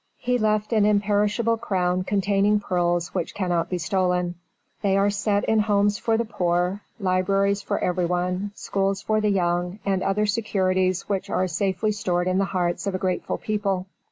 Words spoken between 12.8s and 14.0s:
of a grateful people.